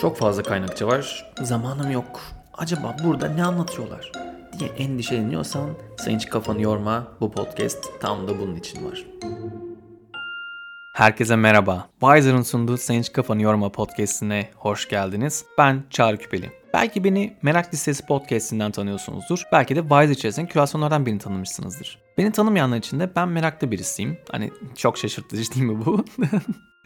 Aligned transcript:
Çok 0.00 0.16
fazla 0.16 0.42
kaynakça 0.42 0.86
var. 0.86 1.32
Zamanım 1.42 1.90
yok. 1.90 2.20
Acaba 2.54 2.96
burada 3.04 3.28
ne 3.28 3.44
anlatıyorlar? 3.44 4.12
diye 4.58 4.70
endişeleniyorsan 4.70 5.70
sen 5.96 6.16
hiç 6.16 6.28
kafanı 6.28 6.62
yorma. 6.62 7.08
Bu 7.20 7.30
podcast 7.30 8.00
tam 8.00 8.28
da 8.28 8.38
bunun 8.38 8.56
için 8.56 8.90
var. 8.90 9.06
Herkese 10.92 11.36
merhaba. 11.36 11.88
Wiser'ın 12.00 12.42
sunduğu 12.42 12.76
Sen 12.76 12.98
Hiç 12.98 13.12
Kafanı 13.12 13.42
Yorma 13.42 13.72
podcastine 13.72 14.50
hoş 14.56 14.88
geldiniz. 14.88 15.44
Ben 15.58 15.82
Çağrı 15.90 16.18
Küpeli. 16.18 16.52
Belki 16.74 17.04
beni 17.04 17.36
Merak 17.42 17.74
Listesi 17.74 18.06
podcastinden 18.06 18.70
tanıyorsunuzdur. 18.70 19.42
Belki 19.52 19.76
de 19.76 19.80
Wiser 19.80 20.08
içerisinde 20.08 20.46
kürasyonlardan 20.46 21.06
birini 21.06 21.18
tanımışsınızdır. 21.18 21.98
Beni 22.18 22.32
tanımayanlar 22.32 22.76
için 22.76 23.00
de 23.00 23.10
ben 23.16 23.28
meraklı 23.28 23.70
birisiyim. 23.70 24.18
Hani 24.30 24.50
çok 24.76 24.98
şaşırtıcı 24.98 25.54
değil 25.54 25.66
mi 25.66 25.86
bu? 25.86 26.04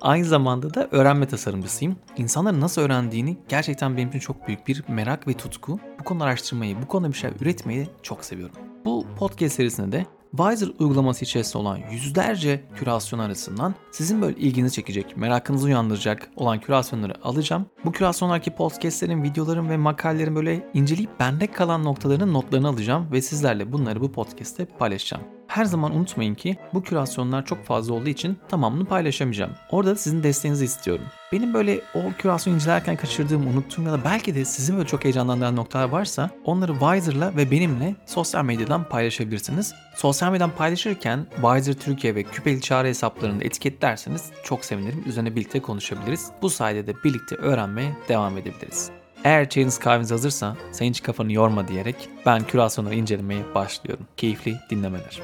Aynı 0.00 0.24
zamanda 0.24 0.74
da 0.74 0.88
öğrenme 0.90 1.28
tasarımcısıyım. 1.28 1.96
İnsanların 2.16 2.60
nasıl 2.60 2.82
öğrendiğini 2.82 3.36
gerçekten 3.48 3.96
benim 3.96 4.08
için 4.08 4.18
çok 4.18 4.48
büyük 4.48 4.68
bir 4.68 4.84
merak 4.88 5.28
ve 5.28 5.34
tutku. 5.34 5.80
Bu 6.00 6.04
konuda 6.04 6.24
araştırmayı, 6.24 6.82
bu 6.82 6.88
konuda 6.88 7.08
bir 7.08 7.16
şey 7.16 7.30
üretmeyi 7.40 7.88
çok 8.02 8.24
seviyorum. 8.24 8.56
Bu 8.84 9.06
podcast 9.18 9.54
serisinde 9.54 9.92
de 9.92 10.06
Wiser 10.36 10.68
uygulaması 10.78 11.24
içerisinde 11.24 11.58
olan 11.58 11.78
yüzlerce 11.90 12.64
kürasyon 12.76 13.18
arasından 13.18 13.74
sizin 13.90 14.22
böyle 14.22 14.36
ilginizi 14.36 14.74
çekecek, 14.74 15.16
merakınızı 15.16 15.66
uyandıracak 15.66 16.30
olan 16.36 16.60
kürasyonları 16.60 17.24
alacağım. 17.24 17.66
Bu 17.84 17.92
kürasyonlardaki 17.92 18.50
podcastlerin, 18.50 19.22
videoların 19.22 19.68
ve 19.68 19.76
makalelerin 19.76 20.36
böyle 20.36 20.70
inceleyip 20.74 21.20
bende 21.20 21.46
kalan 21.46 21.84
noktaların 21.84 22.32
notlarını 22.32 22.68
alacağım 22.68 23.08
ve 23.12 23.22
sizlerle 23.22 23.72
bunları 23.72 24.00
bu 24.00 24.12
podcast'te 24.12 24.64
paylaşacağım. 24.64 25.24
Her 25.46 25.64
zaman 25.64 25.96
unutmayın 25.96 26.34
ki 26.34 26.56
bu 26.74 26.82
kürasyonlar 26.82 27.46
çok 27.46 27.64
fazla 27.64 27.94
olduğu 27.94 28.08
için 28.08 28.38
tamamını 28.48 28.84
paylaşamayacağım. 28.84 29.52
Orada 29.70 29.96
sizin 29.96 30.22
desteğinizi 30.22 30.64
istiyorum. 30.64 31.04
Benim 31.32 31.54
böyle 31.54 31.80
o 31.94 32.12
kürasyonu 32.18 32.56
incelerken 32.56 32.96
kaçırdığım, 32.96 33.46
unuttuğum 33.46 33.82
ya 33.82 33.92
da 33.92 34.04
belki 34.04 34.34
de 34.34 34.44
sizin 34.44 34.76
böyle 34.76 34.88
çok 34.88 35.04
heyecanlandıran 35.04 35.56
noktalar 35.56 35.88
varsa 35.88 36.30
onları 36.44 36.72
Wiser'la 36.72 37.36
ve 37.36 37.50
benimle 37.50 37.94
sosyal 38.06 38.44
medyadan 38.44 38.88
paylaşabilirsiniz. 38.88 39.74
Sosyal 39.96 40.32
medyadan 40.32 40.56
paylaşırken 40.56 41.26
Wiser 41.34 41.74
Türkiye 41.74 42.14
ve 42.14 42.22
Küpeli 42.22 42.60
Çağrı 42.60 42.88
hesaplarında 42.88 43.44
etiketlerseniz 43.44 44.30
çok 44.44 44.64
sevinirim. 44.64 45.04
Üzerine 45.06 45.36
birlikte 45.36 45.60
konuşabiliriz. 45.62 46.30
Bu 46.42 46.50
sayede 46.50 46.86
de 46.86 46.94
birlikte 47.04 47.36
öğrenmeye 47.36 47.92
devam 48.08 48.38
edebiliriz. 48.38 48.90
Eğer 49.24 49.48
çayınız 49.48 49.78
kahveniz 49.78 50.10
hazırsa 50.10 50.56
sen 50.72 50.86
hiç 50.86 51.02
kafanı 51.02 51.32
yorma 51.32 51.68
diyerek 51.68 52.08
ben 52.26 52.46
kürasyonları 52.46 52.94
incelemeye 52.94 53.54
başlıyorum. 53.54 54.06
Keyifli 54.16 54.56
dinlemeler. 54.70 55.20